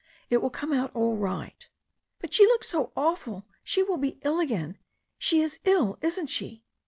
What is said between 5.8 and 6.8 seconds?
isn't she?"